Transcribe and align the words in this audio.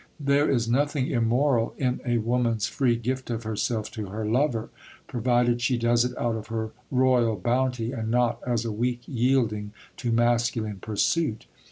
There 0.19 0.49
is 0.49 0.67
nothing 0.67 1.05
immoral 1.09 1.75
in 1.77 2.01
a 2.03 2.17
woman's 2.17 2.65
free 2.65 2.95
gift 2.95 3.29
of 3.29 3.43
herself 3.43 3.91
to 3.91 4.07
her 4.07 4.25
lover, 4.25 4.71
provided 5.05 5.61
she 5.61 5.77
does 5.77 6.03
it 6.03 6.17
out 6.17 6.33
of 6.33 6.47
her 6.47 6.71
royal 6.89 7.35
bounty, 7.35 7.91
and 7.91 8.09
not 8.09 8.39
as 8.43 8.65
a 8.65 8.71
weak 8.71 9.01
yielding 9.05 9.73
to 9.97 10.11
masculine 10.11 10.77
pursuit. 10.77 11.45